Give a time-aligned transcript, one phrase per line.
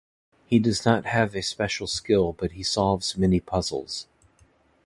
[0.47, 4.07] He does not have a special skill but he solves many puzzles.